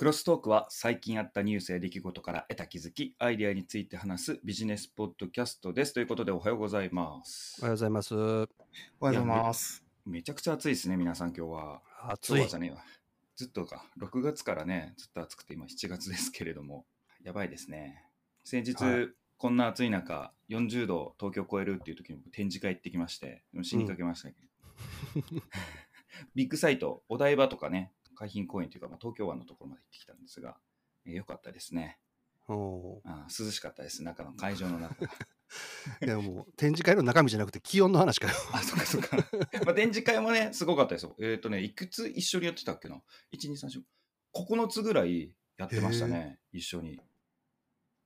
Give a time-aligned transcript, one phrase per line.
[0.00, 5.92] クロストークは最近あったニュースや出来事から得た気づき、アイデアについて話すビジネスポッドキャストです。
[5.92, 7.68] ということでおはようございますおは。
[7.68, 8.14] ようございます。
[8.14, 8.48] おはよう
[8.98, 9.84] ございます。
[10.06, 11.82] めちゃくちゃ暑いですね、皆さん今日は。
[12.08, 12.82] 暑いねえわ。
[13.36, 16.86] ずっとか、6月からね、ずっと暑くて今7月ですけれども、
[17.22, 18.06] やばいですね。
[18.42, 24.34] 先日、はいこんな暑い中、40度東京超えるっていう時に展示会行ってきまして、死にかけましたけ
[25.34, 25.42] ど。
[26.34, 30.56] ビッグサイト、お台場とかね、海浜公園というか、まあ、東京湾のところまで行ってきたんですが、
[31.06, 31.98] えーよかったですね
[32.48, 34.94] おあー涼しかったです、中の会場の中。
[35.04, 35.08] ー
[36.06, 38.34] いやもう展示会の中身じゃなくて気温の話かよ。
[38.52, 39.16] あ、そっかそっか。
[39.64, 41.16] まあ、展示会もね、すごかったですよ。
[41.20, 43.00] えっ、とね、いくつ一緒にやってたっけな
[43.32, 43.82] ?1、2、3、4、
[44.34, 47.00] 9つぐらいやってましたね、一緒に。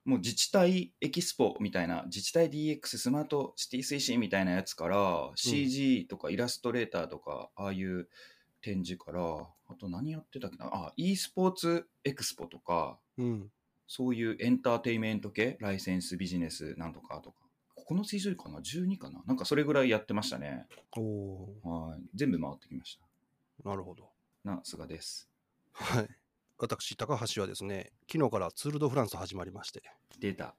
[0.04, 8.08] もう自治体エキスポみたいな、自治体 DX スマートシティ推進みたいなやつから、CG とかイラストレーターとか、ああいう
[8.64, 9.20] 展示から、
[9.68, 10.70] あと何やってたっけな？
[10.72, 13.50] あ、e スポーツエクスポとか、うん。
[13.86, 17.36] そういうエンターテインメント系、ライセンスビジネスなんとかとか、
[17.76, 19.22] 9つ以上かな ?12 かな？
[19.26, 20.66] なんかそれぐらいやってましたね。
[20.96, 22.00] おおはい。
[22.14, 24.10] 全部回ってきましーなるほど。
[24.44, 24.50] た。
[24.52, 25.28] な、菅です。
[25.72, 26.08] はい。
[26.56, 29.82] 私、高橋はですね、昨日からツール・ド・フランス始まりまして、
[30.18, 30.54] データ。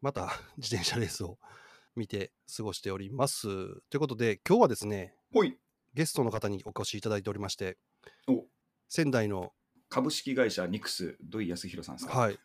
[0.00, 1.38] また自転車レースを
[1.96, 3.48] 見て過ごしております。
[3.90, 5.58] ということで、今日はですね、ほい。
[5.94, 7.76] ゲストの方にお越しいただいておりまして、
[8.28, 8.44] お
[8.88, 9.52] 仙台の、
[9.88, 12.18] 株式会社ニクス土井康弘さんですか？
[12.18, 12.38] はい、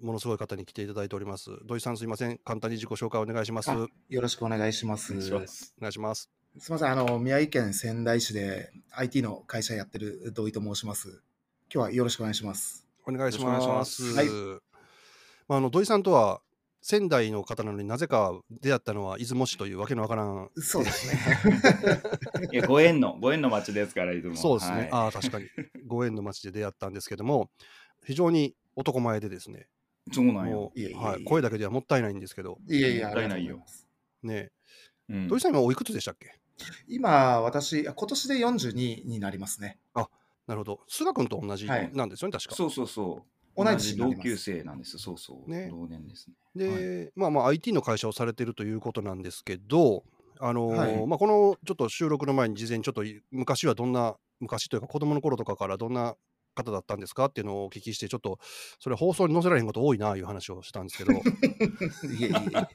[0.00, 1.50] ものすごい方に来ていただいております。
[1.66, 2.38] 土井さんすいません。
[2.38, 3.70] 簡単に自己紹介お願いします。
[3.70, 5.12] よろしくお願いします。
[5.12, 5.74] お願いします。
[5.80, 6.30] 願いします。
[6.58, 11.22] すみません、あの、宮城県仙台市で IT の会社やってる土井と申します。
[11.72, 12.86] 今日はよろしくお願いします。
[13.06, 13.58] お願いしま。
[13.58, 14.28] いしますはい
[15.48, 16.40] まあ、あの土井さんとは
[16.82, 20.50] 仙台の方なのになぜか出会ったのは出雲市というわけのわからん。
[20.56, 21.18] そうですね。
[22.52, 24.36] いや、ご縁の、ご縁の街ですから、いつも。
[24.36, 24.78] そうですね。
[24.78, 25.46] はいああ、確かに。
[25.86, 27.50] ご縁の町で出会ったんですけども、
[28.04, 29.68] 非常に男前でですね、
[30.12, 34.50] そうなんよはい、声だけではもったいないんですけど、いえいえ、もったいないよありがと
[35.10, 36.40] うん土井さん今おいくつでしたっけ？
[36.88, 39.78] 今、私、今年で42になりますね。
[40.46, 40.80] なるほど。
[40.88, 42.56] 菅君と同じはいなんですよね、確か。
[42.56, 43.39] そうそうそう。
[43.64, 44.98] 同い年になります同級生なんです。
[44.98, 45.50] そうそう。
[45.50, 46.34] ね同年ですね。
[46.54, 50.04] で、まあまあ IT の会社をされてるということなんですけど、
[50.40, 56.16] あのーはいまあ、このちょっと収録の前に事前にちょっと昔はどんな昔というか子供の頃とかからどんな
[56.54, 58.38] 方だったんですかっていうのをお聞きしてちょっと
[58.80, 62.66] それ放送に載せられへんこと多いないう話をしたんですけどいえいえい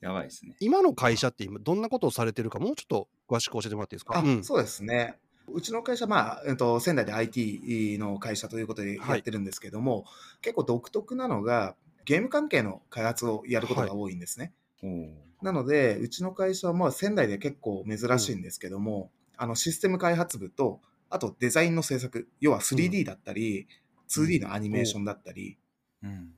[0.00, 0.56] やばいですね。
[0.60, 4.18] 今の会社って今どんなことをされてるかもうちょっと詳しく教えてもらっていいですか？
[4.18, 5.18] あ、うんそうですね。
[5.48, 10.04] うちの会社、まあ、えっと、仙台で IT の会社ということでやってるんですけども、
[10.40, 14.52] 結構独特なのが、ゲーム関係の開発をやることが多いんですね。
[14.82, 15.08] おー。
[15.42, 23.68] なので、うちの会社はまあ仙台で結構珍しいんですけども、あのシステム開発部と、あとデザインの制作、要は 3D だったり、
[24.08, 25.58] 2D のアニメーションだったり、
[26.02, 26.34] うん。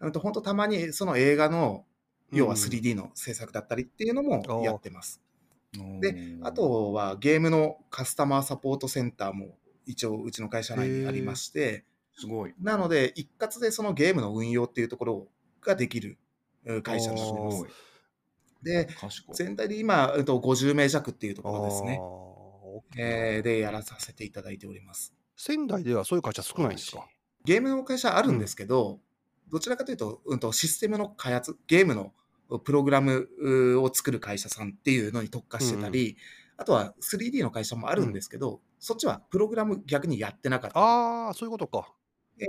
[0.00, 0.12] うん。
[0.12, 1.84] と本当たまにその映画の、
[2.32, 2.58] 要はうん。
[2.58, 5.20] 3D の制作だったりっていうのもやってます。
[6.00, 9.56] で、あ、とはゲームのカスタマーサポートセンターも
[9.86, 11.84] 一応うちの会社内にありまして、
[12.16, 12.54] すごい。
[12.60, 15.28] なので一括でそのゲームの運用っていうところ
[15.62, 16.18] ができる
[16.66, 17.64] うん会社になってあーます。
[18.62, 18.88] で。
[19.34, 22.00] 全体で今、うんと50名弱っていうところですね。
[22.96, 25.14] えーでやらさせていただいております。
[25.36, 27.06] 仙台ではそういう会社少ないんですか？
[27.44, 29.00] ゲームの会社あるんですけど、
[29.50, 32.12] どちらかというと、うん、とシステムの開発、ゲームの
[32.58, 36.16] プログラムうを作る会社さんっていうのに特化してたり、
[36.56, 40.78] あとは 3D の会社もあるんですけど、そっちはプログラム逆にやってなかった。
[40.78, 41.92] りああそういうことか。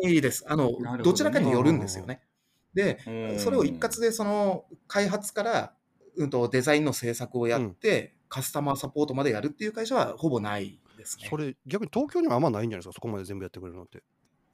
[0.04, 0.46] いいです。
[0.48, 1.04] あの、どね。
[1.04, 2.22] どちらかによるんですよね。
[2.74, 3.40] で、うん。
[3.40, 5.74] それを一括でその開発から、
[6.18, 11.28] うん、とデザインの制作をやって、カスタマーサポートまでやるっていう会社はほぼないですね。
[11.30, 11.38] そ。
[11.38, 12.94] れ逆に東京にはあんまないんじゃないですか？
[12.94, 14.02] そこまで全部やってくれるのって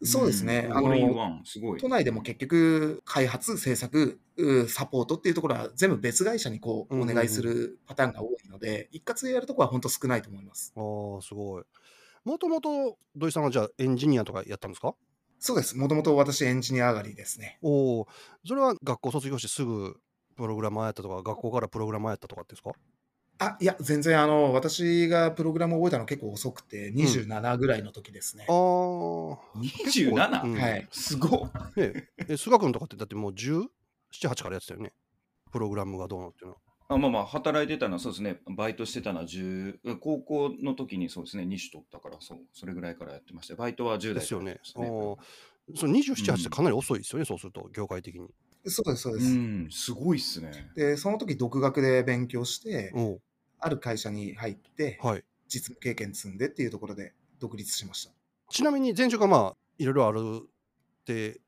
[0.04, 0.68] そうですね。
[0.72, 1.80] あの、ワン、すごい。
[1.82, 10.74] 都内でも結局、開発、制作、うサポートっていうところは全部別会社にこうお願いするパターンが多いので、一括でやるところは本当少ないと思います。
[10.75, 11.63] ああ、すごい。
[12.25, 14.96] もともと土井さんはじゃあエンジニアとかやったんですか？
[15.40, 15.78] そうです。
[15.78, 17.57] もともと私エンジニア上がりですね。
[17.62, 18.07] おお、
[18.45, 20.00] それは学校卒業してすぐ
[20.36, 22.72] プログラマーやったとか、学校からプログラマーやったとかってですか？
[23.41, 28.45] あ、いや、全然あの、私がプログラムを覚えたの結構遅くて、27ぐらいの時ですね。
[28.50, 30.44] ああ、27?
[30.44, 30.88] うんはい。
[30.91, 31.51] すごっ。
[31.77, 31.94] ね
[32.27, 34.91] え、菅君とかってだってもう17、8からやってたよね？
[35.53, 36.59] プログラムがどうのっていうのは。
[36.89, 43.56] あまあまあ、働いてたのはそうですね、バイトしてたのは10、高校の時にそうですね、2種取ったから、そう、それぐらいからやってました。
[43.56, 45.15] バイトは10代ですよねからやってましたね
[45.71, 48.27] おその27、8ってかなり遅いですよね、そうすると、業界的に。
[48.65, 49.38] そうです、そうでうす。
[49.38, 50.71] ん、すごいっすね。
[50.75, 53.19] で、その時独学で勉強して、お
[53.59, 55.23] ある会社に入って、はい。
[55.47, 58.11] 実務経験積んでっていうところで独立しました。
[58.50, 61.39] ちなみに前職がまあいろいろあるって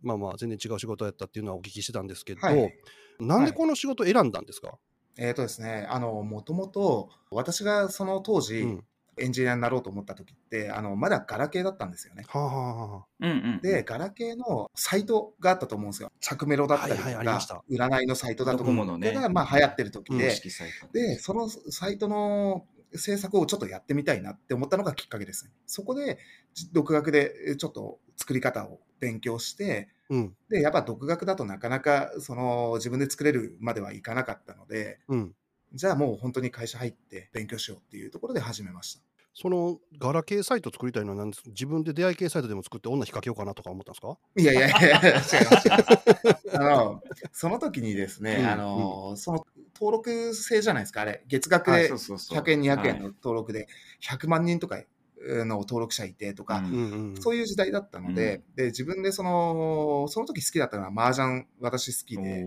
[0.00, 2.72] まあまあ全然違う仕事やったっていうのはお聞きしてたんですけど、はい
[3.20, 4.78] なんでこの仕事選んだんですか、
[5.16, 8.84] えっ、とですね、あの、もともと、私がその当時、うん
[9.18, 12.24] エンジニアになろうと思った時って、あの、まだガラケーだったんですよね。
[12.28, 13.60] はあ、はあはあ、うんうん。
[13.62, 16.10] で、ガラケーのサイトがあったと思うんですよ。
[16.20, 25.52] 着メロだったりとか、はいはいありました占いのサイトだとか、のねがまあ流行ってる時うんで、そのサイトの制作をちょっとやってみたいなって思ったのがきっかけですね。
[25.66, 26.18] そこで、
[26.54, 35.34] じ独学でえちょっと作り方を勉強して、うんで、やっぱ独学だとなかなかその自分で作れるまではいかなかったので、うん
[35.74, 39.00] じゃあもう本当に会社入って勉強しようっていうところで始めました。
[39.34, 44.18] そのガラケーサイト作りたいのは何です自分で出会い系サイトでも作って女引っ掛けようかなとか思ったんですか？
[44.36, 45.36] いやいやいや、違います。
[45.36, 47.02] 違いますあの、
[47.32, 51.24] その時にですね、うんあの、その登録制じゃないですか、あれ。
[51.28, 52.38] 月額あでそうそうそう。
[52.38, 53.14] 100円、200円のはい。
[53.22, 53.68] 登録で
[54.02, 54.82] 100万人とか
[55.18, 56.72] の登録者いてとか、うんうん
[57.12, 57.22] うん。
[57.22, 62.44] そういう時代だったので、で、自分でその、その時好きだったのは麻雀、私好きで、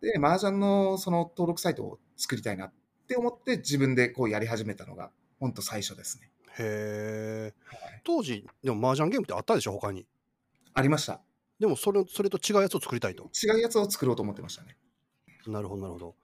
[0.00, 2.72] で、麻雀のその登録サイトを作りたいなっ
[3.08, 6.30] て思って自分でこうやり始めたのが、本当最初ですね。
[6.58, 10.06] へえはい当時でも麻雀ゲームってあったでしょ他に？
[10.74, 11.20] ありました。
[11.58, 13.30] でもそれそれと違うやつを作りたいと？
[13.42, 14.76] 違うやつを作ろうと思ってましたね。
[15.46, 16.14] なるほどなるほど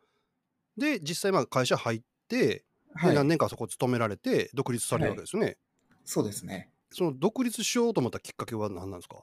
[0.76, 3.10] で実際まあ会社入って、はい。
[3.10, 5.56] で何年かそこ勤められて独立されるわけですよね、
[6.04, 6.70] そうですね。
[6.90, 9.16] その独立しようと思ったきっかけは何なんですか？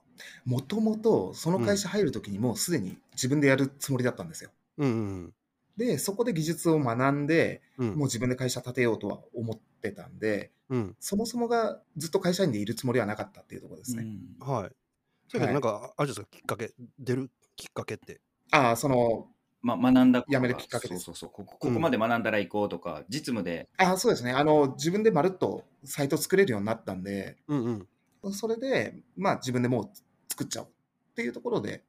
[0.45, 4.51] もともとその会社入るときにもうすでに自分でやるつもりだったんですよ。
[4.77, 4.91] うんう
[5.25, 5.33] ん
[5.79, 7.87] で、そこで技術を学んで、うん。
[7.89, 10.95] もう自分で会社建てようとは思ってたんで、うん。
[10.99, 14.05] そもそもがずっと会社員でいるつもりはなかったっていうところですね。
[14.39, 14.47] うん。
[14.47, 14.71] はい。
[15.29, 18.19] それけどなんかあれですかきっかけ出るきっかけって？
[18.51, 19.27] ああ、その、
[19.61, 20.39] まあ、学んだことが。
[20.39, 21.03] 辞めるきっかけです。
[21.05, 21.29] そうそうそう。
[21.31, 23.69] ここここまで学んだら行こうとか、実務で。
[23.77, 24.31] ああ、そうですね。
[24.33, 27.87] あの、自分でまるっとサイト作れるようになったんで、うん
[28.23, 28.33] うん。
[28.33, 29.89] それで、まあ自分でもう
[30.29, 31.83] 作っちゃおうっていうところで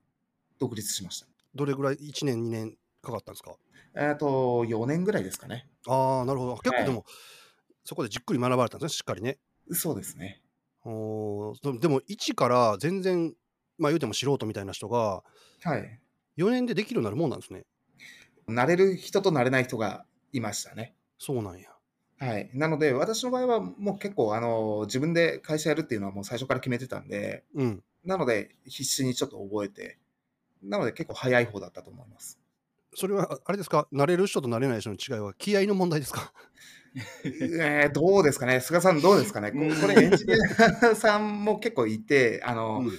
[0.59, 1.27] 独立しました。
[1.55, 3.57] どれぐらい？1年2年かかったんですか？
[3.95, 5.69] えっと、4年ぐらいですかね。
[5.89, 7.05] ああなるほど結はい構でも、
[7.85, 9.39] そこでじっくり学ばれたんですねしっかりね
[9.73, 10.43] そうですね。
[10.85, 13.35] おーでも1から全然
[13.79, 15.23] まあ言うても素人みたいな人が
[15.63, 16.01] はい。
[16.37, 17.65] 4年でできるようになるもんなんですね
[18.49, 20.95] 慣れる人と慣れない人がいましたね。
[21.19, 21.71] そうなんや
[22.19, 22.51] はい。
[22.53, 29.99] なので、私の場合はもう結構、あの、自分で会社やるっていうのはもう最初から決めてたんで、うんなので、必死にちょっと覚えて、
[30.63, 32.41] なので結構早い方だったと思います。
[32.95, 33.87] それはああれですか？
[33.93, 36.33] 慣れる人と慣れない人の違いは気合の問題ですか？
[37.25, 38.61] えーどうですかね？
[38.61, 39.53] 菅さんどうですかね？
[39.53, 40.35] ここれエンジニ
[40.83, 42.93] アさんも結構いて、あの、うん。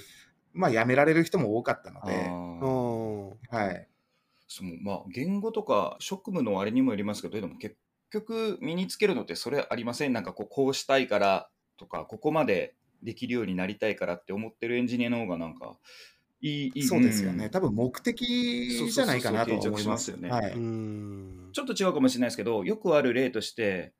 [0.54, 3.88] まあ辞められる人も多かったのあで、はい。
[4.50, 7.78] そのまあ言語とか職務のあれにもよりますけどでも結
[8.12, 10.14] 局身につけるのってそれありません？
[10.14, 15.78] なんかこうこうしたいからとかここまでできるようになりたいからって思ってるエンジニアの方がなんか
[16.42, 17.48] いいいいそうですよね。
[17.48, 20.12] ん多分目的じゃないかなと思います。
[20.12, 20.52] よねはい。
[20.52, 23.94] ちょっと違うかもしれないですけどよくある例として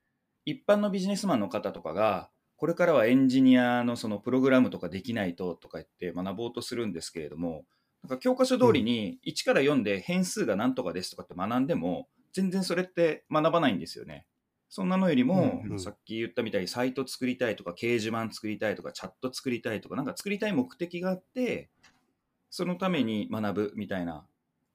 [0.46, 7.66] 一般のビジネスマンの方とかがこれからはエンジニアのそのプログラムとかできないととか言って学ぼうとするんですけれども
[8.04, 14.26] なんか教科書通りに1から4で変数が何とかですとかって学んでも全然それって学ばないんですよね。
[14.70, 21.70] そんなのよりも、うんうんさっき言ったみたいにサイト作りたいとか掲示板作りたいとかチャット作りたいとかなんか作りたい目的があって
[22.52, 24.24] そのために学ぶみたいな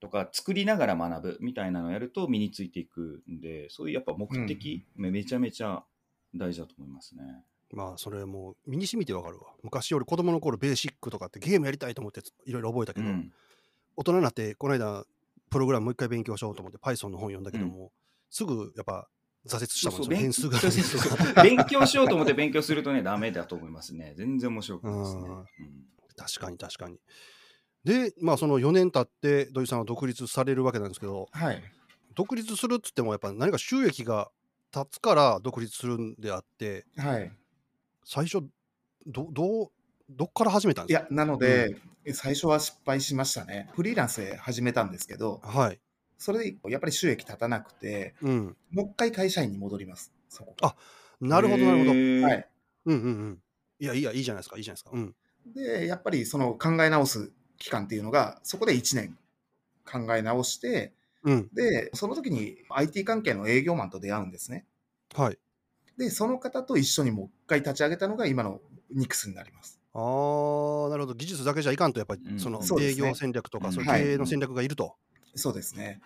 [0.00, 5.85] とか作りながら学ぶみたいなのをやると身についていくんでそういうやっぱ目的、めちゃめちゃ
[6.35, 7.23] 大事だと思いますね。
[7.73, 9.52] まあそれもう身に染みてわかるわ。
[9.62, 13.33] 昔俺子供の頃ベーシックとかってゲームやりたいと思っていろいろ覚えたけど、うん。
[13.97, 15.04] 大人になってこの間
[15.50, 17.92] プログラムもう一回勉強しようと思って Python の本読んだけども、
[18.30, 19.09] すぐやっぱ
[19.47, 20.59] 挫折したもんそうそう変数が。
[20.59, 24.14] そうそうそう勉強しようと思って勉強するとねダメだと思いますね。
[24.16, 25.45] 全然面白くないですね、うんうん。
[26.16, 26.99] 確かに確かに
[27.86, 31.62] でまあその4年経って土井さんは独立されるわけなんですけどはい。
[32.16, 34.30] 独立するっつってもやっぱ何か収益が
[34.74, 37.30] 立つから独立するんであってはい。
[38.04, 38.44] 最初
[39.06, 39.68] どどう
[40.10, 41.06] どっから始めたんですか？
[41.06, 41.76] いや、なので、
[42.12, 43.68] 最初は失敗しましたね。
[43.74, 45.80] フリーランスで始めたんですけど、はい
[46.18, 50.12] それでやっぱり収益立たなくて、うんもう一回会社員に戻ります。
[50.28, 50.74] そこあ
[51.20, 51.94] なるほどなるほどは
[52.34, 52.48] い。
[52.86, 53.42] うんうんうん
[53.80, 55.14] いやいいやいいじゃないですかいいじゃないですかうん
[55.54, 59.18] で、やっぱりその考え直す期間っていうのが、そこで1年
[59.84, 64.66] 考え直して、うんで、その時に IT 関係の営業マンと出会うんですね。
[65.14, 65.38] はい
[65.96, 68.60] で、その方と一緒にもう一回立ち上げたのが今の
[68.90, 69.80] ニクスになります。
[69.94, 74.96] あーなるほど技術だけじゃいかんとやっぱりうんその営業戦略とかうんそういうはい経営の戦略がいると、
[75.34, 76.00] そうですね。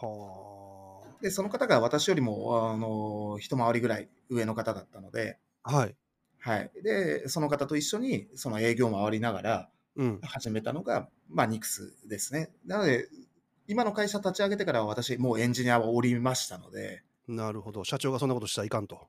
[0.00, 5.94] はで、その方が私よりも、あの、一回りぐらい上の方だったので、はい。
[6.38, 6.70] はい。
[6.82, 9.79] で、その方と一緒にその営業を回りながらうん。
[10.22, 12.50] 始めたのが、まあ、ニクスですね。
[12.64, 13.08] なので、
[13.66, 17.84] 今の会社立ち上げてからは私、もうエンジニアはおりましたので、なるほど。
[17.84, 19.06] 社長がそんなことしたらいかんと。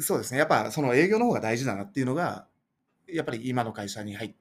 [0.00, 0.38] そうですね。
[0.38, 2.46] やっぱその営業の方が大事だなっていうのが、
[3.08, 4.34] やっぱり今の会社に入っ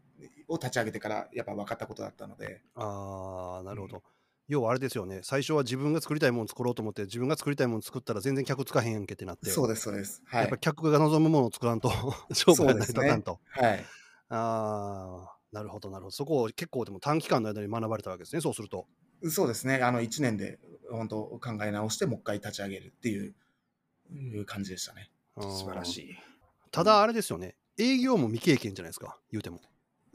[0.48, 4.04] を立ち上げてからやっぱ分かったことだったので、ああ、なるほど。
[4.48, 5.22] 要はあれですよね。
[5.24, 9.50] 最初は自分が作りたいもの作ろうと思って、自分が作りたいもの作ったら全然客つかへんやんけってなって。
[9.50, 10.22] そうです、そうです。
[10.26, 10.58] はいやっぱ。
[10.58, 11.90] 客が望むものを作らんと
[12.34, 13.40] 商売に成り立たんと。
[13.48, 13.86] はい。
[14.30, 16.12] ああ、なるほど、なるほど。
[16.12, 18.88] そこを結構でも短期間の間に学ばれたわけですね、そうすると。
[19.30, 19.76] そうですね。
[19.76, 20.60] あの、1年で
[20.92, 23.36] 本当考え直して、もう一回立ち上げるっていう
[24.12, 25.12] いう感じでしたね。
[25.40, 26.10] 素晴らしい。
[26.10, 26.16] い。
[26.72, 27.56] ただあれですよね。
[27.78, 29.62] 営業も未経験じゃないですか、言うても。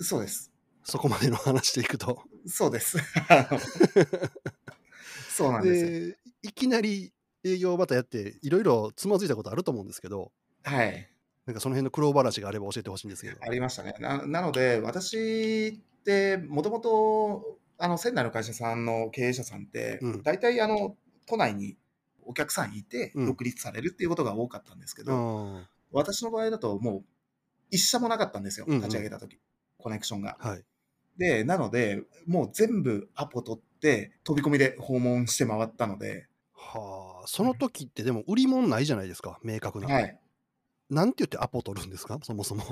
[0.01, 0.53] そうです。
[0.83, 2.23] そこまでの話でいくと。
[2.47, 2.99] そうです。
[5.31, 7.13] そうなんですいきなり
[7.45, 10.33] 営業をまたやって、いろいろつまずいたことあると思うんですけど、
[10.65, 11.09] はい。
[11.49, 13.39] なんかその辺の苦労話があれば教えてほしいんですけど。
[13.41, 13.95] ありましたね。
[14.01, 21.79] ななので、私って、もともと、あの、仙台の会社さんの経営者さんってうん、大体、あの、都内に
[22.23, 25.67] お客さんいて、うん独立されるっていうことが多かったんですけうど、ん。
[25.91, 27.05] 私の場合だと、もう、
[27.71, 28.67] 一社もなかったんですよ。
[28.69, 29.41] うんうん立ち上げた時
[29.79, 30.37] コネクションが。
[30.39, 30.65] はい。
[31.17, 39.89] で、なので、もう全部アポ取って、飛び込みで訪問して回ったので、はあ、その時ってでも売り物ないじゃないですか、明確な。
[39.89, 40.19] はい。
[40.91, 42.65] なんて言ってアポ取るんですか、 そもそも。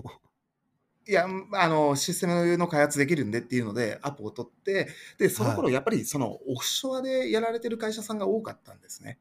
[1.09, 9.19] いや、あの、システムの開発できるんでっていうので、アポを取って、で、その頃、やっぱりそのオフショアでやられてる会社さんが多かったんですね。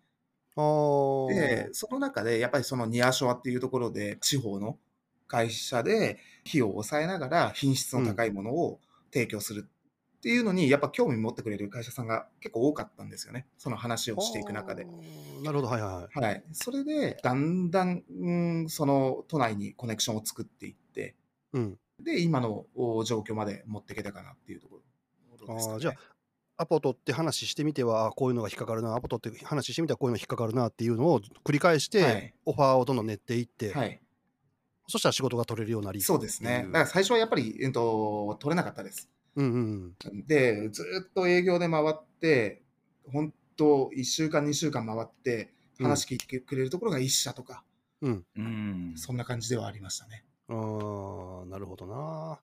[0.55, 1.33] ああ。
[1.33, 4.79] で、その中で、やっぱりそのニアショアっていうところで、地方の
[5.27, 8.79] 会社で費用を抑えながら品質の高いものを
[9.11, 9.67] 提供する
[10.25, 13.45] っていうのに、やっぱ興味持ってくれる会社さんが結構多かったんですよね。
[13.59, 14.87] その話をしていく中で
[15.43, 16.31] なるほど、はいはいはい。
[16.31, 16.43] はい。
[16.51, 21.13] それで、だんだん、うんその都内にコネクションを作っていって、
[21.53, 21.77] うん。
[22.01, 24.81] で、今のお状況まで持っていけたかなっていうところ
[25.37, 25.73] ですか、ね。
[25.75, 25.93] あーじゃ
[26.57, 34.01] アポ取って話してみては、あこういうのが引っかかるな、アポ取って話してみてはこういうの引っかかるなっていうのを繰り返して、はいオファーをどんどん練っていって、はい。
[34.87, 36.01] そしたら仕事が取れるようになり。
[36.01, 36.63] そうですね。
[36.65, 39.11] だから最初はやっぱり、えっと、取れなかったです。
[39.35, 42.63] うんうんで、ずっと営業で回って、
[43.11, 45.49] 本当1週間、2週間回って、
[45.79, 47.65] うん話聞いてくれるところが1社とか、
[48.01, 48.25] うん。
[48.37, 48.93] うん。
[48.95, 50.23] そんな感じではありましたね。
[50.47, 50.53] あ
[51.43, 52.39] あ、なるほどな。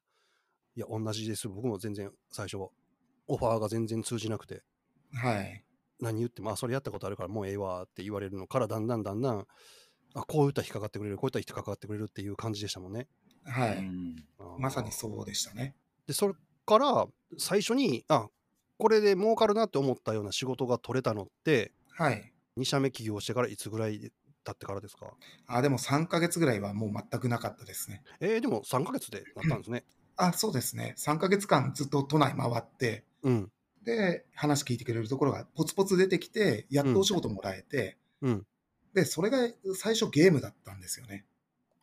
[0.76, 1.48] いや、同じです。
[1.48, 2.58] 僕も全然最初、
[3.26, 4.62] オファーが全然通じなくて、
[5.14, 5.64] はい。
[6.00, 9.46] 何言っても、あ、それやったことあるからもうええわって言われるのから、だんだんだんだん、
[10.14, 13.06] あ、こういったら引っかかってくれる、こういったら引っかかってくれるっていう感じでしたもんね。
[13.44, 13.90] はい。
[14.58, 15.74] まさにそうでしたね。
[16.06, 16.34] で、それ
[16.66, 17.06] から
[17.38, 18.28] 最初に、あ、
[18.78, 22.32] これで儲かるなって思ったような仕事が取れたのって、はい。
[22.58, 24.12] 2社目起業してからいつぐらい
[24.44, 25.12] 経ってからですか？
[25.46, 28.02] あ、でも3ヶ月ぐらいはもう全くなかったですね。
[28.20, 29.84] えー、でも3ヶ月でなったんですね。
[30.16, 30.94] あ、そうですね。
[30.98, 33.52] 3ヶ月間ずっと都内回って、うん。
[33.82, 38.46] で、話聞いてくれるところがポツポツ出てきて、やっとお仕事もらえて、うん。
[38.94, 39.38] で、それが
[39.74, 41.24] 最初ゲームだったんですよね。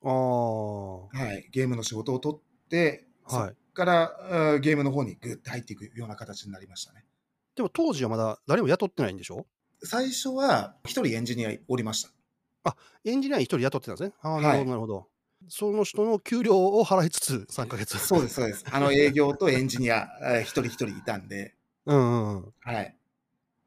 [0.03, 0.97] ああ。
[1.07, 1.49] ははい。
[1.51, 3.55] ゲームの仕事を取って、そっい。
[3.79, 7.05] からゲームの方にグッて入っていくような形になりましたね。
[7.55, 9.45] でも当時はまだ誰も雇ってないんでしょ？
[9.83, 12.09] 最初は一人エンジニアおりました。
[13.05, 14.13] エンジニア1人雇ってたんですね。
[14.21, 15.07] ああ、はいなるほど、なるほど。
[15.47, 17.97] その人の給料を払いつつ3ヶ月。
[17.97, 18.65] そうです、そうです。
[18.69, 21.55] あの営業とエンジニア、えー一人一人いたんで、
[21.85, 22.53] うんうんうん。
[22.61, 22.95] はい。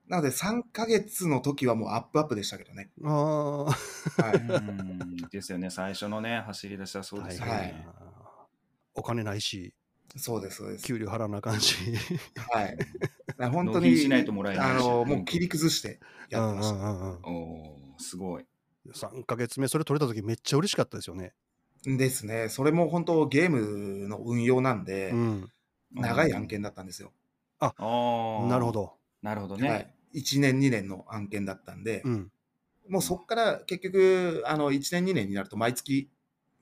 [0.07, 2.90] なので3ヶ月の時はもうアップアップでしたけどね。
[3.04, 3.73] ああ。
[4.16, 4.40] はうい。
[4.40, 5.71] んですよね。
[5.71, 7.87] 最初のね、走り出しはそうですよはいね。
[8.95, 9.75] お金ないし、
[10.19, 10.85] そうです、そうです。
[10.85, 11.76] 給料払わなあかんし。
[12.52, 12.76] はい。
[13.50, 16.75] 本当に、しないともらえないしあの、もう切り崩してやってました。
[16.76, 18.47] うんうんうんうんおーすごい。
[18.92, 21.35] 3ヶ月目、それ取れた時めっちゃ嬉しかったですよね。
[21.85, 22.49] ですね。
[22.49, 25.49] それも本当ゲームの運用なんで、うん。
[25.92, 27.12] 長い案件だったんですよ。
[27.59, 28.47] ああ。
[28.49, 28.73] なるほ。
[28.73, 28.95] ど。
[29.23, 29.95] なるほどはね。
[30.12, 30.21] い。
[30.21, 32.33] 1年、2年の案件だったんで、うん。
[32.88, 36.11] もうそこから結局、あの、1年、2年になると毎月、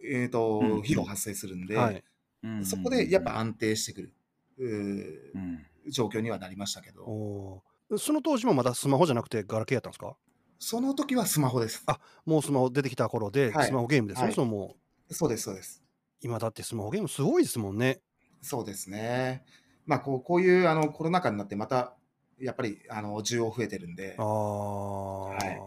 [0.03, 2.05] えっ、と、うん費用発生するんで、はい。
[2.43, 4.13] うんそこでやっぱ、安定してくる、
[4.59, 7.63] うん状況にはなりましたけど、
[7.97, 10.17] その当時もまだスマホじゃなくてガラケーやったんですか？
[10.59, 11.83] その時はスマホです。
[11.87, 14.77] あもうスマホ出てきた頃で、はいスマホゲームですね、はいそのも
[15.09, 15.83] うそうです、そうです。
[16.21, 18.01] 今だってスマホゲームすごいですもんね。
[18.43, 19.45] そうですね。
[19.87, 21.95] まあ、こうこういうあのコロナ禍になってまた、
[22.39, 25.61] やっぱりあの需要増えてるんであ、あ、い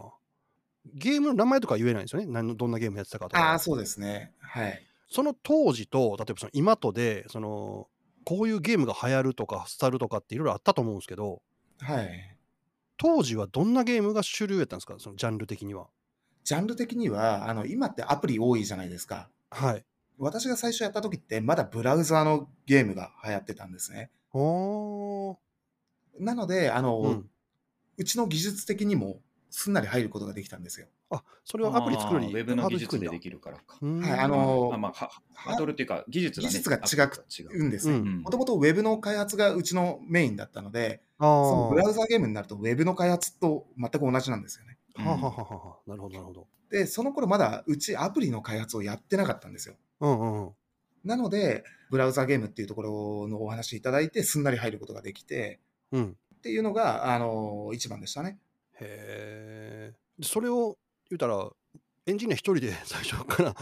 [0.94, 2.26] ゲームの名前とか言えないんですよね？
[2.26, 3.50] 何のどんなゲームやってたかとか。
[3.50, 4.32] ああ、そうですね。
[4.38, 4.82] はい。
[5.14, 7.88] その当時と、例えばその今とで、その、
[8.24, 11.40] こういうゲームが流行るとか、廃るとかっていろいろあったと思うんですけど、
[11.78, 12.36] はい。
[12.96, 14.96] 当時はどんなゲームが主流やったんですか？
[14.98, 15.86] そのジャンル的には。
[16.42, 19.30] ジャンル的には、あの、今ってアプリ多いじゃないですか。
[19.50, 19.84] はい。
[20.18, 24.10] 私が最初やった時って、まだブラウザーのゲームが流行ってたんですね。
[24.32, 25.36] おー。
[26.18, 27.06] なので、あの、う。
[27.06, 27.30] うん
[28.04, 29.20] ちの技術的にも
[29.56, 30.88] すんなり入ることができたんですよ。
[31.10, 33.78] あ、それはアプリ作るにウェブの技術でできるからか。
[33.80, 37.62] はい、あのあまあ、はハードルっていうか、技術が、ね、技術が違う。
[37.62, 37.94] うんですね。
[37.94, 44.76] うんもともとウェブの開発がうちのメインだったので、あそのブラーウザーゲームになるとウェブの開発と全く同じなんですよね。
[44.96, 46.48] はあはあはあはあなるほど、なるほど。
[46.70, 49.76] で、その頃まだうちアプリの開発をやってなかったんですよ。
[50.00, 50.52] うんうんうん。
[51.04, 55.60] なので、ブラウザーゲームっていうところのお話いただいて、すんなり入ることができて、
[55.92, 56.16] うん。
[56.34, 58.38] っていうのが、あの、一番でしたね。
[58.80, 59.94] へえ。
[60.22, 60.76] それを
[61.10, 61.50] 言うたら、
[62.06, 63.54] エンジニア一人で 最初から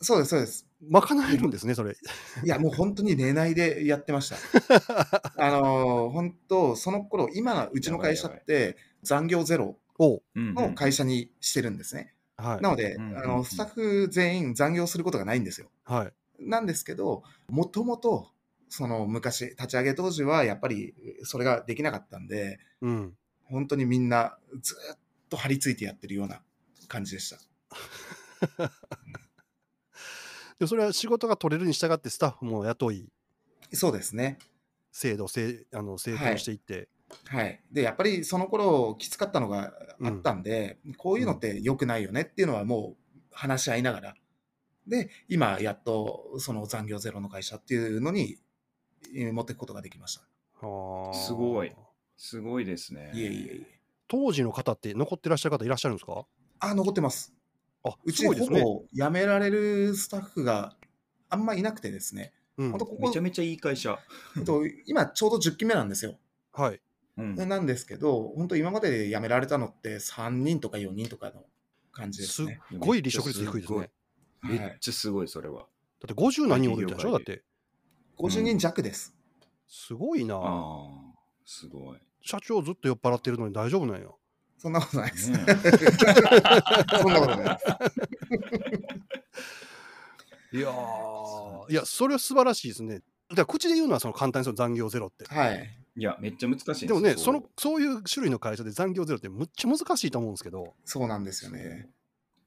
[0.00, 0.66] そうです、そうです。
[0.88, 1.96] 賄えるんですね、それ。
[2.44, 4.36] いや、もう本当に寝ないで やってました。
[5.36, 9.76] あの、本当、その頃、今のうちの会社って残業ゼロ
[10.36, 12.14] の会社にしてるんですね。
[12.36, 12.62] はい。
[12.62, 15.68] なので、うんあの、スタッフ全員残業することがないんですよ。
[15.84, 16.12] はい。
[16.38, 18.30] なんですけど、もともと、
[18.68, 20.94] その昔、立ち上げ当時はやっぱり
[21.24, 23.14] それができなかったんで、うん。
[23.50, 26.42] 本当にみんなずっと張り付いてやってるような
[26.88, 27.38] 感じでした。
[30.58, 33.08] で、それは仕事が取れるに従ってスタッフも雇い、
[33.72, 34.38] そうですね。
[34.90, 36.88] 制度、せあの成功していって。
[37.26, 37.62] はい。
[37.70, 44.14] で、やっぱりその頃きつかったのがあったんで、こういうのって良くないよねっていうのはもう話し合いながら。
[44.86, 48.38] で、今やっとその残業ゼロの会社っていうのに
[49.14, 50.66] えー持っていくことができました。
[50.66, 51.72] はあすごい。
[52.18, 53.12] すごいですね。
[53.14, 53.80] いえいえいえ。
[54.08, 56.26] 当時の方って残ってらっしゃる方いらっしゃるんですか？
[56.60, 57.32] あ、残ってます。
[57.84, 58.34] あ、うちほ。
[58.34, 60.76] ぼ辞められるスタッフが
[61.30, 62.34] あんまいなくてですね。
[62.56, 63.98] うん本当ここめちゃめちゃいい会社。
[64.44, 66.18] と今ちょうど10期目なんですよ。
[66.52, 66.80] はい。
[67.16, 71.44] うんなんですけど、本当今までで辞められたのって3人とか4人とかの
[71.92, 72.60] 感じですすっね。
[72.78, 73.90] ごい離職率低いですね。
[74.42, 75.68] めっはい、ちゃすごい、それは。
[76.00, 77.12] だって50何人おるみたいでしょ？
[77.12, 77.44] だって。
[78.18, 79.14] 50人弱です。
[79.68, 81.14] すごいな
[81.44, 81.98] すごい。
[82.20, 84.08] 社長ずっと酔っ払ってるのに大丈夫なんや。
[84.58, 85.30] そんなことないです。
[85.30, 85.38] ね
[87.00, 87.78] そんなことないです。
[90.50, 93.00] いやーいや、それは素晴らしいですね。
[93.30, 95.26] だから口で言うのはその簡単ですよ、残業ゼロって。
[95.26, 95.78] はい。
[95.96, 101.90] いや、めっちゃ難しいんですでもね、そのそういう種類の会社で残業ゼロってむっちゃ難しいと思うんですけど、そうなんですよね。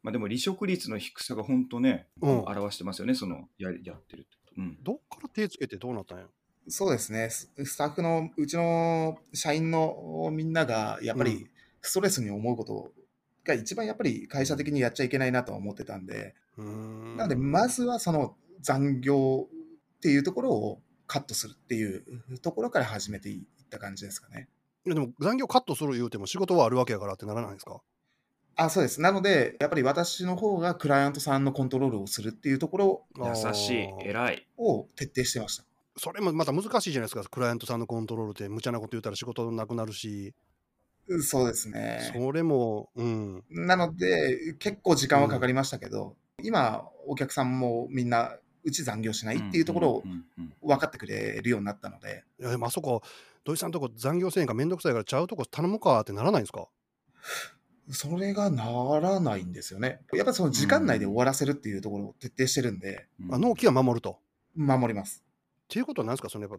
[0.04, 4.62] まあでも離職率の低さが本当ね、うん表してますよね、そのややってるってこと。
[4.62, 4.78] うん。
[4.82, 6.26] どっから手つけてどうなったんや。
[6.68, 7.30] そうですね。
[7.30, 11.50] ススタッフの、うちの社員のみんなが、やっぱうんり
[11.82, 12.92] ストレスに思うこと
[13.44, 19.48] が一番やっぱり会社的にやっちゃいけないなとは思ってたんで、んなので、まずはその残業
[19.98, 24.48] っていうところをカットするっていうところから始めていった感じですかね。
[24.86, 27.82] でも残業カットする言うても仕事はあるわけやからってならないですか？
[28.56, 29.02] あ、そうです。
[29.02, 34.48] なので、やっぱり私の方がクライアントさんのコントロールをするっていうところ優しい、偉い。
[34.58, 35.64] を徹底してました。
[35.98, 40.34] それもまた難しいじゃないですか、クライアントさんのコントロールって、無茶なこと言ったら仕事なくなるし、
[41.08, 42.12] うんそうですね。
[42.14, 53.02] それも、うん、なので、結構時間はかかりましたけど、今、お客さんもみんな、うち残業しないっていうところをうんうんうん分かってくれるようになったので、いやでもあそこ、
[53.44, 56.68] 土井さんのとこ残業せんかめんどくさいからちゃうとこ頼むかってならないんですか？
[57.90, 60.02] それがならないんですよね。
[60.14, 64.20] やっぱりその時間内で終わらせるっていうところを徹底してるんで、うんあ納期は守ると。
[64.56, 65.24] 守ります。
[65.72, 66.28] っていうことは何ですか？
[66.30, 66.58] そのやっぱ、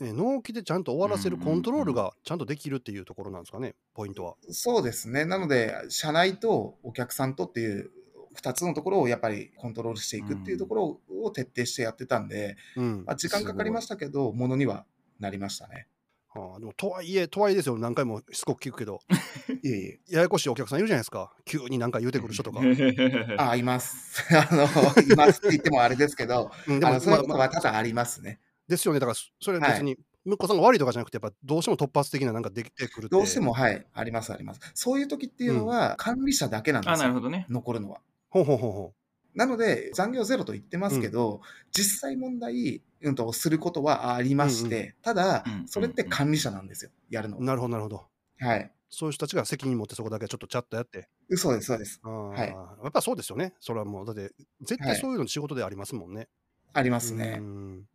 [0.00, 4.34] えー納期でちゃんと終わらせるコントロールがちゃんとできるっていうところなんですかね、ポイントは。
[4.50, 5.26] そうですね。
[5.26, 7.90] なので、社内とお客さんとっていう
[8.34, 13.04] 2つのところをやっぱりコントロールしていくっていうところを徹底してやってたんで、うん。
[13.06, 14.86] まあ、時間かかりましたけど、ものには
[15.18, 15.86] なりましたね。
[16.28, 19.00] はあ、でもとはいえ、とはいえですよ、何回もしつこく聞くけど、
[19.62, 20.00] いえいえ。
[20.10, 22.60] ややこしいお客さんいるじゃないですか、急に何か言うてくる人とか。
[23.38, 24.22] あ、います。
[24.36, 24.64] あの、
[25.02, 28.38] いますって言ってもあれですけど、うん、でも、あのそういうことは多々ありますね。
[28.68, 34.60] ですよね、だからそそれは別に、向こうさんが悪いとかじゃなくて、やっぱどうしても突発的ななんかできてくるってどうしても、はい、あります、あります。
[34.74, 37.02] そういう時っていうのは、管理者だけなんであ、すよ。
[37.04, 37.46] なるほどね。
[37.48, 38.00] 残るのは。
[38.30, 38.94] ほうほうほうほ
[39.34, 47.40] なので、残業ゼロと言ってますけど、実際問題、うんと、することはありまして、ただうんうん、それって管理者なんですよ、やるのう。
[47.40, 47.46] は。
[47.46, 48.06] なるほど、なるほど。
[48.38, 48.72] はい。
[48.88, 51.08] そういう人たちが責任持ってそこだけちょっとチャッとやって。
[51.36, 52.00] そうです、そうです。
[52.02, 53.54] はいやっぱそうですよね。
[53.60, 56.28] それはもう、だって、絶対そういうの仕事でありますもんね。
[56.72, 57.42] ありますねう。
[57.42, 57.88] ん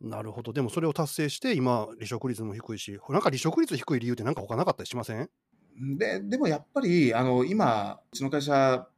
[0.00, 0.52] なるほど。
[0.52, 5.28] でもそれを達成して、今、離職率も低いし、なんか離職率低い理由ってなんか他なかったりしません？
[5.98, 8.88] で、でもやっぱり、あの、今、うちの会社、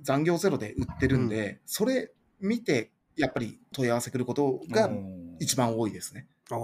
[0.00, 6.28] 残業ゼロで売ってるんで、それ見て、やっぱり問い合わせ来ることがうん一番多いですね。
[6.50, 6.58] ああ。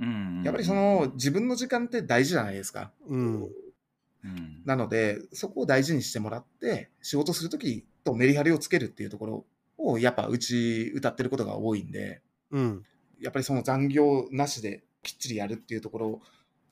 [0.00, 2.92] うんやっぱりその自分の時間って大事じゃないですか。
[3.08, 3.42] うん。
[3.42, 9.46] うんなので、そこを大事にしてもらって、仕事するときとメリハリをつけるっていうところ
[9.76, 12.84] を、やっぱうち歌ってることが多いんで、うん。
[13.20, 16.22] やっぱりその残業なしできっちりやるっていうところを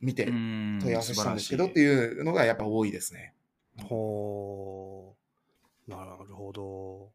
[0.00, 3.34] 見てうん問い合わせしたんですけどっていうのがやっぱ多いですね。
[3.84, 5.14] ほ
[5.86, 5.90] う。
[5.90, 7.10] なるほど。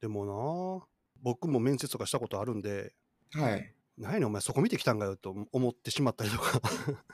[0.00, 0.86] でもな、
[1.22, 2.92] 僕も面接とかしたことあるんで、
[3.32, 3.72] はい。
[3.98, 6.60] 何お前そこ見てきたんかよと思ってしまったりとか、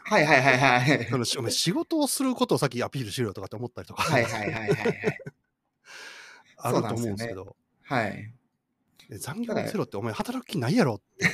[0.05, 1.07] はいはいはいはい。
[1.11, 5.19] そのしお前仕事をすることを先アピールしろよとかって思ったりとか、はいはいはいはいはい。
[6.59, 8.35] あると思うんですけど、はい。
[9.13, 11.29] え残業ゼロってお前働く気ないやろって。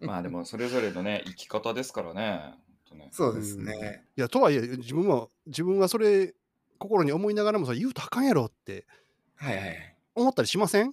[0.06, 2.54] まあでもそれぞれのね生き方ですからね。
[2.94, 4.06] ねそうですね。
[4.16, 6.34] いや、とはいえ、自分は、自分はそれ、
[6.78, 8.86] 心に思いながらも、それ言うとあかんやろって
[9.34, 9.96] はいはいはい。
[10.14, 10.92] 思ったりしません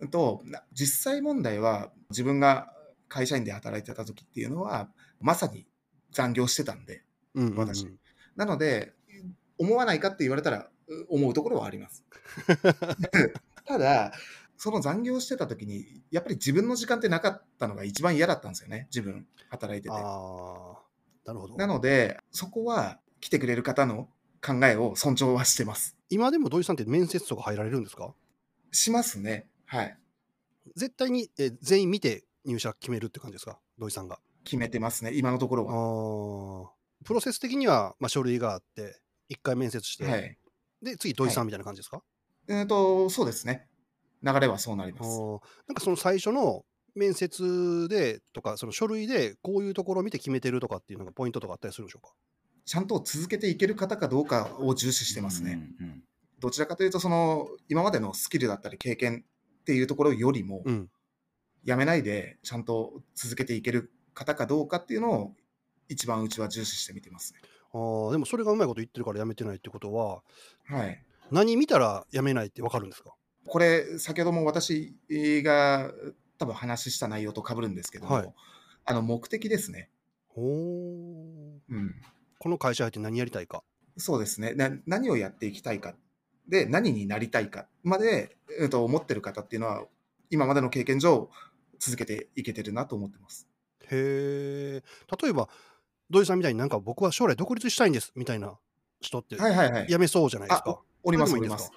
[0.00, 0.08] うん？
[0.10, 2.72] と、な実際問題は自分が
[3.08, 5.66] 会社員で働いてた時っていうのは、まさに
[6.12, 7.04] 残業してたんで、
[7.34, 7.88] うんうんうん、私
[8.36, 8.92] なので、
[9.58, 12.04] 思わないかって言われたら、う思うところはあります。
[13.64, 14.12] ただ、
[14.56, 19.94] その残業してた時に、やっぱり自分の時間ってなかったのが一番嫌だったんですよね、自分、働いてて。
[19.94, 20.82] ああ、
[21.24, 21.56] なるほど。
[21.56, 24.08] なので、そこは来てくれる方の
[24.44, 25.96] 考えを尊重はしてます。
[26.10, 28.14] 今でも土井さんって面接とか入られるんですか？
[28.70, 29.48] しますね。
[29.66, 29.98] はい。
[30.76, 33.58] 絶対にえ全員見て入社決めるって感じですか？
[33.78, 34.20] 土井さんが。
[34.44, 36.66] 決めてますね、今のところは。
[36.66, 36.70] ああ。
[37.04, 40.38] プロセス的には、まあ、書類があって、一回面接して、はい。
[40.82, 42.02] で、次土井さんみたいな感じですか、
[42.48, 43.66] えっ、と、そうですね。
[44.22, 45.18] 流れはそうなります。
[45.66, 52.14] なんかその最初の面接でとか、その書類でこういうところを見て決めてるとかっていうのがポイントとかあったりするんでしょうか？
[52.64, 55.52] ちゃんと続けていける方かどうかを重視してますね。
[55.80, 56.02] うんうん
[56.40, 59.24] どちらかというと、その、今までのスキルだったり経験
[59.60, 60.90] っていうところよりも、うん。
[61.64, 65.34] やめないでちゃんと続けていける方かどうかっていうのを、
[65.88, 67.40] 一番うちは重視して見てますね。
[67.72, 70.22] あーでもそれがうまいこと言ってるからやめてないってことは、
[70.66, 71.02] はい。
[71.30, 73.14] 何見たらやめないってわかるんですか？
[73.46, 75.92] これ、先ほども私が
[76.38, 78.32] 多分話した内容と被るんですけども、はい
[78.86, 79.90] あの、目的ですね。
[80.28, 81.94] ほーうん。
[82.38, 83.62] この会社入って何やりたいか？
[83.96, 84.54] そうですね。
[84.54, 85.94] な何をやっていきたいか。
[86.48, 89.84] で、何になりたいかまで、うん、と思ってる方っていうのは、
[90.30, 91.30] 今までの経験上、
[91.78, 93.48] 続けていけてるなと思ってます。
[93.90, 94.82] へえ。
[95.22, 95.48] 例えば、
[96.10, 98.58] 土井さんみたいになんか僕は将来独立したいんですみたいな
[99.04, 99.90] 人ってはいはいはい。
[99.90, 100.80] やめそうじゃないですか。
[101.02, 101.70] おります、おります。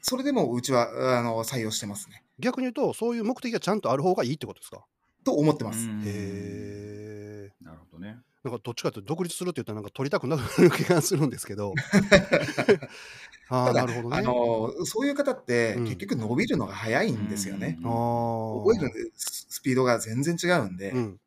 [0.00, 2.22] それでもうちはあの採用してますね。
[2.38, 4.84] 逆に言うと、そういう目的がちゃんとある方がいいってことですか？
[5.24, 5.88] と思ってます。
[5.88, 7.52] うんへえ。
[7.60, 8.18] なるほどね。
[8.44, 11.74] なんかどっちかというと独立するって言ったらなんか取りたくなる気がするんですけど。
[13.50, 14.16] あなるほどね。
[14.18, 17.78] あのそういう方ってうん結局伸びるのが早いんですよね。
[17.82, 21.20] あー覚えるススピードが全然違うんで、うん。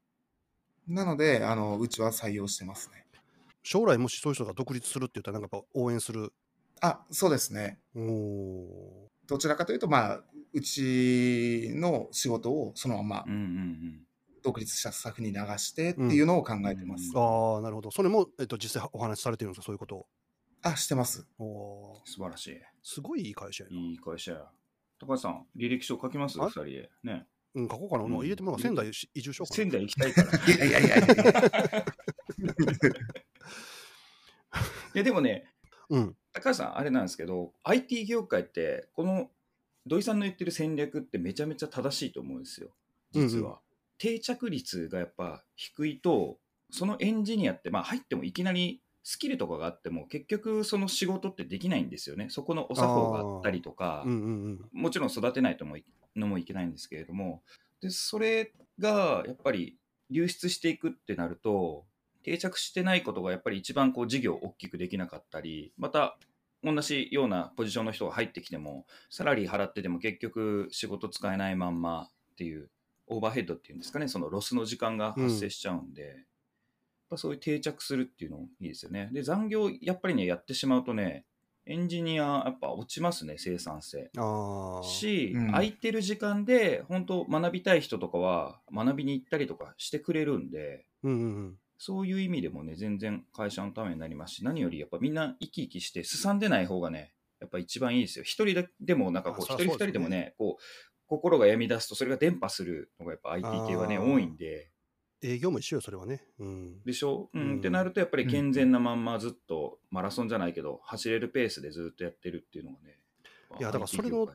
[0.88, 3.01] なのであのうちは採用してますね。
[3.64, 6.34] 将来もしそういう人が独立するって言ったらなんかやっぱ応援する。
[6.82, 7.80] あそうですね。
[7.96, 14.02] おおどちらかというと、まあ、うちの仕事をそのままうんうん
[14.44, 17.12] 独立したスタッフに流してっていうのを考えてます。
[17.14, 17.56] うんー。
[17.56, 17.92] ああ、なるほど。
[17.92, 19.98] それも、えっと、実際お話しされてるんですか、そういうこと？
[19.98, 20.08] を。
[20.64, 21.28] あ、してます。
[21.38, 22.60] おおー素晴らしい。
[22.82, 23.76] すごいいい会社やな。
[23.76, 24.46] いい会社や。
[25.00, 26.40] 高橋さん、履歴書書きます？
[26.40, 26.90] はい二人で。
[27.04, 27.28] ね。
[27.54, 28.08] うん、書こうかな。
[28.08, 29.56] もう入れてもらう仙台移住しようかな。
[29.58, 30.30] 仙台行きたいから。
[30.54, 31.86] いいやいやいやいや
[35.02, 35.46] や、でもね、
[35.90, 36.16] うん。
[36.34, 39.30] 高橋さん、あれなんですけど、IT 業界って、この
[39.86, 42.70] 土井さんの言ってる戦略ってめちゃめちゃ正しいと思うんですよ、
[43.12, 43.52] 実は。
[43.52, 43.58] うん
[44.02, 46.40] 定着率がやっぱ低いと、
[46.72, 52.28] そのエンジニアって、まあ入ってもいきなりスキルとかがあっても、結局その仕事ってできないんですよね。
[52.32, 54.70] そこのお作法があったりとか、うんうんうん。
[54.74, 55.86] もちろん育てないともい
[56.16, 57.44] のもいけないんですけれども、
[57.80, 59.78] でそれがやっぱり
[60.10, 61.86] 流出していくってなると、
[62.24, 66.18] 定着してないことがやっぱり一番こう事業を大きくできなかったり、また
[66.64, 72.70] 同じようなポジションの人が入ってきても、サラリー払ってても結局仕事使えないまんまっていう、
[73.08, 76.14] オーバーヘッドっていうんですかね、そのロスの時間が発生しちゃうんで、やっ
[77.10, 79.10] ぱそういう定着するっていうのいいですよね。
[79.12, 81.26] で、残業やっぱりね、やってしまうとね、
[81.66, 84.10] エンジニアやっぱ落ちますね、生産性。
[84.18, 84.84] ああ。
[84.84, 91.58] し、うん空いてる時間で本当学びたい人とかは学びに行ったりとかしてくれるんでうんうんうん。
[91.84, 98.24] そういう意味でもね全然会社のためになりますし何よりやっぱみんな生き生きしてすさんでない方がねやっぱ一番いいですよ。
[98.24, 100.64] 一人でもなんかこう一人二人でもねこう
[101.08, 104.70] 心が病み出すとそれが伝播するのがやっぱ IT 系はね多いんで。
[105.24, 106.24] 営業も一緒よ、それはね。
[106.38, 106.84] うん。
[106.84, 107.42] でしょ、うん。
[107.42, 107.58] うん。
[107.58, 113.00] ってなるとやっぱり健全なまんまずっとマラソンじゃないけど走れるペースでずっとやってるっていうのがね
[113.60, 114.28] いやだからそれの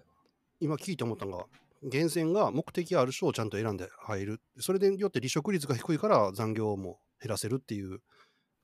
[0.59, 1.47] 今聞いて思ったのが、
[1.83, 4.41] 源泉が目的ある人をちゃんと選んで入る。
[4.59, 8.01] それでよって離職率が低いから残業も減らせるっていう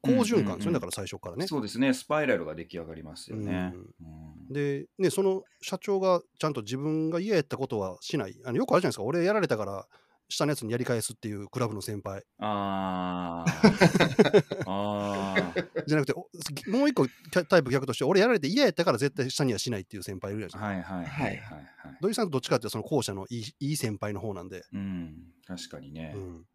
[0.03, 1.47] 好循環ですよね、うんうんだから最初からね。
[1.47, 3.73] そうですね、スパイラルが出来上がりますよね。
[4.01, 8.39] うんで、ね、その社長がちゃんと自分が嫌やったことはしない。
[8.45, 9.87] あのよくあるじゃないですか、俺やられたから
[10.29, 12.25] 下のやつにやり返すっていうクラブの先輩。
[12.39, 16.29] あー あー、じゃなくて、お
[16.71, 17.07] もう一個
[17.49, 20.95] タイプ逆として、俺やられて嫌やったから絶対下にはしないっていう先輩いるじゃないですか。
[20.95, 21.99] はいはいはいはいはい。
[22.01, 24.65] 土井さんどっちかっていうとその後者のいいいい先輩の方なんで。
[24.73, 26.13] うん、確かにね。
[26.17, 26.47] うん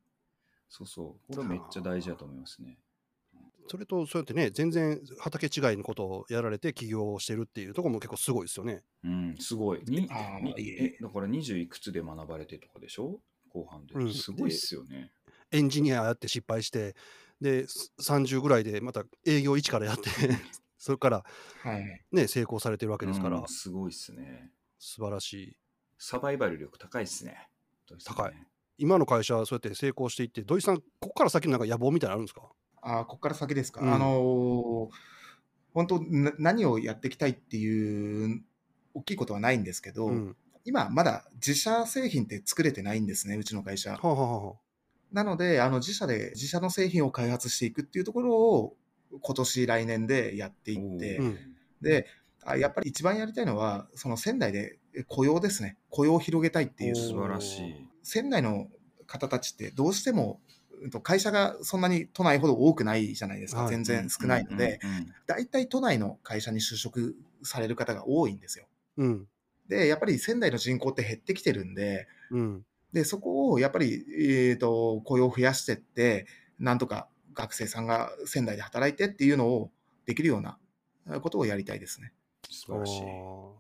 [0.70, 1.36] そうそう。
[1.36, 2.78] これめっちゃ大事だと思いますね。
[3.70, 8.82] それとそうやってね、全然畑違いのことをやられて起業してるっていうところも結構すごいですよね。
[9.04, 9.82] うん、すごい。
[9.86, 13.20] にあーにいえいええだから20いくつで学ばれてとかでしょ？
[13.50, 13.94] 後半で。
[13.96, 15.12] うんすごいっすよね。
[15.52, 16.96] エンジニアやって失敗して、
[17.42, 20.04] で、す30ぐらいでまた営業1からやって、
[20.78, 21.26] それから
[21.62, 22.06] はい。
[22.12, 24.52] ね、成功されてるわけですから、うんすごいっすね。
[24.80, 25.58] 素晴らしい。
[25.98, 27.50] サバイバル力高いっすね。
[28.06, 28.34] 高い。
[28.78, 32.44] 今の会社はそうやって成功していって、土井さん、ここから先なんか野望みたいなのあるんですか？
[32.82, 33.82] あーここから先ですか？
[33.82, 34.96] うんあのー
[35.74, 38.42] 本当な何をやっていきたいっていう
[38.96, 40.36] 大きいことはないんですけど、うん。
[40.66, 43.92] 今まだ自社製品って作れてないんですね、うちの会社。
[43.92, 44.56] はあ、はあはあ、
[45.12, 48.76] なので、あの自社で自社の製品を開発していくっていうところを
[49.22, 51.38] 今年来年でやっていって、うん
[51.80, 52.08] で、
[52.44, 55.78] あやっぱり一番やりたいのは、その仙台で雇用ですね。
[55.90, 56.96] 雇用を広げたいっていう。
[56.96, 57.87] 素晴らしい。
[58.08, 58.68] 仙台の
[59.06, 60.40] 方たちってどうしても、
[61.04, 63.64] 会社がそんなに都内ほど多くないじゃないですか。
[63.64, 68.66] はい全然少ないので、うんうんうん大体都内の会社に就職される方が多いんですよ。
[68.96, 69.28] うん。
[69.68, 72.66] で、やっぱり仙台の人口って減ってきてるんで、うん。
[72.94, 76.28] で、そこをやっぱり、えー、と雇用を増やしてって、
[76.60, 79.70] なんとか学生さんが仙台で働いてっていうのを
[80.06, 80.58] できるような
[81.20, 82.14] ことをやりたいですね。
[82.50, 83.04] 素晴らし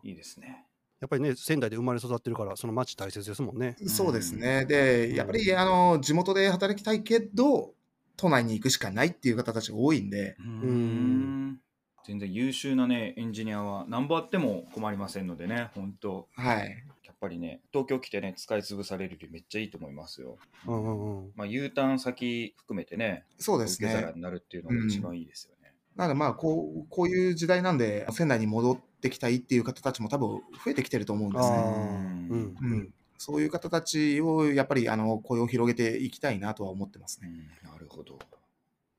[0.05, 0.09] い。
[0.09, 0.66] いいですね。
[0.99, 3.75] やっぱりね、仙台で生まれ育ってるから、その町大切ですもんね。
[3.83, 4.65] んそうですね。
[4.65, 7.73] で、やっぱりあの地元で働きたいけど、
[8.15, 11.59] 都内に行くしかないっていう方たちが多いんで、うーん
[12.07, 16.83] 全然優秀なね、エンジニアは何本あっても困りませんのでね、本当はい。
[17.03, 20.37] やっぱりね、東京来てね、使い潰されるよりめっちゃいいと思いますよ。
[20.67, 21.31] うんうんうん。
[21.35, 24.13] まあ、U ターン先含めてね、そうです受け皿ね。
[24.15, 25.56] になるっていうのが一番いいですよね。
[25.97, 30.29] なのでまあこう、こういう時代なんで、仙台に戻ってきたいっていう方たちも多分
[30.63, 31.57] 増えてきてると思うんですね。
[31.57, 32.93] ううんんううんん。
[33.17, 37.29] そういう方たちをやっぱりあの雇用を広げていきたいなとは思ってますね。
[37.63, 38.19] うんなるほど。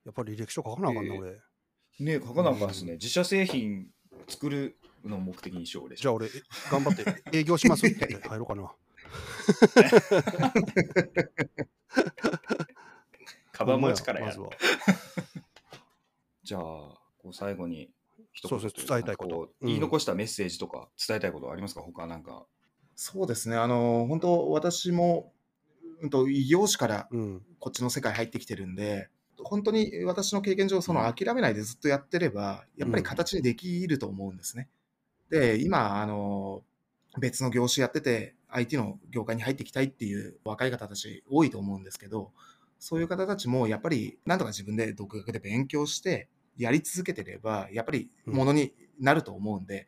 [0.04, 1.40] やっぱり履歴書書かなあかんな、ええ俺。
[2.00, 2.94] ね書かなあかんですね。
[2.94, 3.90] 自社製品
[4.26, 6.02] 作るのを目的にしようでしょ。
[6.02, 6.28] じゃあ俺、
[6.72, 8.72] 頑張って営業しますって言って入ろうかな。
[13.52, 14.50] カバン持ちからやるまずは。
[16.48, 17.90] じゃあ、こう最後に
[18.32, 21.82] 一そうそうとうか伝えたいこと言い残したメッセージとか伝えたいことありますか？
[21.82, 22.46] 他なんか。
[22.96, 23.56] そうですね。
[23.56, 25.34] あの、本当私も、
[26.00, 27.42] うんと異業種からうん。
[27.58, 29.10] こっちの世界入ってきてるんで、
[29.44, 34.70] 本当に私の経験上、その諦めないでずっとやってれば、やっぱり形にできると思うんですね。
[35.28, 36.62] で、今、あの、
[37.20, 42.32] 別の業種やってて、IT の業界に入っていきたいっていう若い方たち多いと思うんですけど、
[42.78, 49.86] そういう方たちもやっぱり、なんとか自分で独学で勉強して、やり続けてれば、やっぱりものになると思うんで、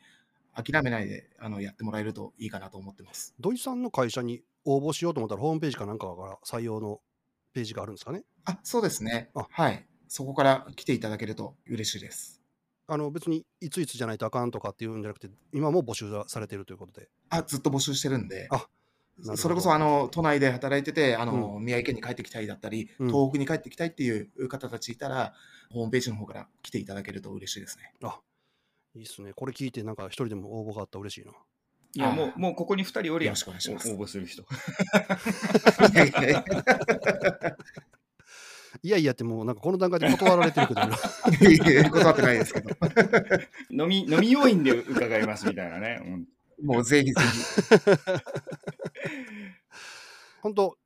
[0.54, 3.35] 諦めないであのやってもらえるといいかなと思ってます。
[3.38, 7.00] 土井さんの会社に応募しようと思ったら、ホームページかなんかから採用の
[7.52, 8.24] ページがあるんですかね？
[8.44, 9.46] あ、そうですねあ。
[9.50, 9.87] はい。
[10.09, 12.40] そこから来ていただけると嬉しいです。
[12.88, 17.09] あの別にいついつじゃないとあかんとかっていうんじゃなくて、今も募集されているということで。
[17.28, 18.48] あ、ずっと募集してるんで。
[18.50, 18.66] あ
[19.37, 25.35] それこそあの都内で働いててあの、宮城県に帰ってきたいだったり、うん東北に帰ってきたいっていう方たちいたら、
[25.70, 27.92] ホームページの方から来ていただけると嬉しいですね。
[28.94, 29.33] いいっすね。
[29.35, 31.33] これ聞いて、なんか一人でも応募があったら嬉しいな。
[31.94, 33.35] いや、もう、もうここに2人おるやん。
[33.35, 34.42] よろしくお願いしますお応募する人。
[35.92, 36.44] いやいやいや
[38.83, 42.70] いやいやってもうなんかこの段階で断られてるけど、いやいや断ってないですけど、
[43.70, 46.00] 飲み、飲み要員で伺いますみたいなね。
[46.02, 46.24] うん
[46.62, 47.14] もうぜひぜ
[50.42, 50.77] 本当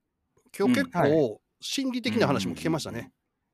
[0.56, 3.12] 今日結構心理的な話も聞けましたね。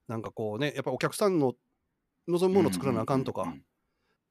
[0.09, 1.55] なんかこうね、やっぱお客さんの
[2.29, 3.55] 望むものを作らなあかんとか、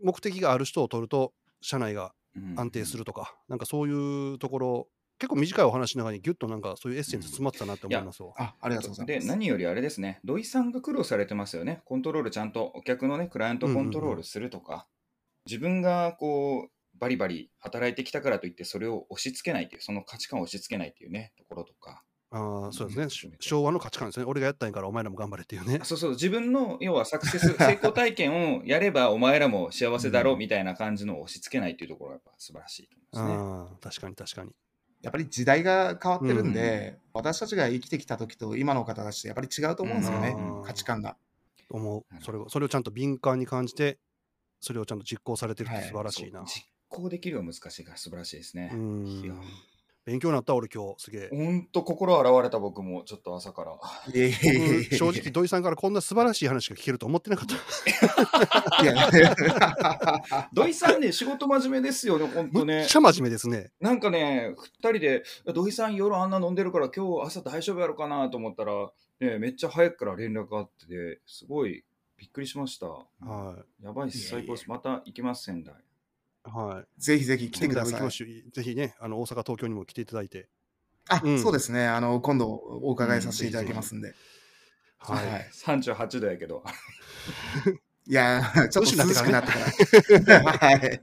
[0.04, 2.14] 目的がある人を取ると社内が
[2.58, 8.30] 安定するとか、なんかそういうところ、結構短いお話の中にギュッとなんかそういうエッセンス詰まってたなって思いますわ。
[8.38, 8.44] ひ。
[8.44, 9.28] あ、ありがとうございでます。
[9.28, 14.88] 何よりあれですね、土井さんが苦労されてますよね、コントロールちゃんとお客のね、クライアントをコントロールするとか、
[15.46, 24.26] 自分がこう、バリバリ働いてきたからといって、それを押し付けないという、その価値観を押し付けないっていうね、ところとか、ああ、そうですね、うんし昭和の価値観ですね。
[24.26, 25.80] 俺がやったんやからお前らも頑張れっていうね。
[25.84, 33.74] そうそう、自分の要はサクセス、 成功体験をやれば、お前らも幸せだろうみたいな感じのを押し付けないっていうところがやっぱ素晴らしいと思いますね。
[33.74, 34.52] ああ、確かに確かに。
[35.02, 41.18] やっぱり時代が変わってるんで、私たちが生きてきた時と今の方たちってやっぱり違うと思うんですよねうん、価値観が。
[41.72, 44.00] 思うそれをそれをちゃんと敏感に感じて
[44.60, 46.66] それをちゃんと実行されてるってはい素晴らしいな、そう実
[47.00, 48.72] 行できるは難しいから素晴らしいですね。
[50.06, 53.78] 勉強になった俺今日すげえほんと心洗われた僕もちょっと朝から。
[54.98, 57.56] 正直土井さんからこんな素晴らしい話が聞けると思ってなかった
[60.52, 62.96] 土井さんね、仕事真面目ですよね、ほんとねむっち。
[62.96, 71.84] ゃ真面目ですねなんかね、二人で、土井さん夜あんな飲んでるから今日朝大丈夫やろかなと思ったら、ね、めっちゃ早くから連絡があって、すごい
[72.18, 72.88] びっくりしました。
[72.88, 73.06] は
[73.82, 74.68] いやばいっす、最高です。
[74.68, 75.76] また行きます、仙台。
[76.46, 80.50] いはいぜひぜひ来てくださいぜひねあの大阪東京にも来ていただいて
[81.10, 81.88] あ、うんそうですね。
[81.88, 84.14] あの、今度お伺いさせていただきますんで。
[85.00, 86.64] はい、はい38度やけど。
[88.08, 90.58] いやー、ちょっと涼しくなってから。
[90.58, 91.02] はい。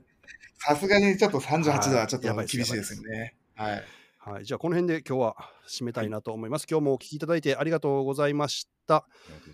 [0.59, 3.35] さすがにちょっと38度はちょっと厳しいですよね。
[3.55, 3.83] はい。
[4.19, 5.35] はい、じゃあこの辺で今日は
[5.69, 6.67] 締めたいなと思います。
[6.69, 9.05] 今日もお聞きいただいてありがとうございました。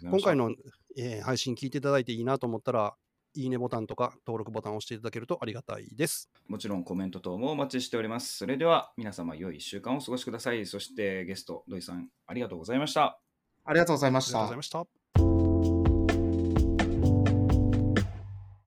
[0.04, 0.52] 今回の、
[0.98, 2.96] えー配信聞いていただいていいなと思ったら、
[3.36, 6.30] いいねボタンとか登録ボタンを押していただけるとありがたいです。
[6.48, 8.38] もちろんコメント等もお待ちしております。
[8.38, 10.66] それでは皆様良い1週間をお過ごしください。
[10.66, 13.20] そしてゲスト、土井さん、ありがとうございました。
[13.66, 14.58] ありがとうございましたありがとうござい。
[14.58, 15.03] ました。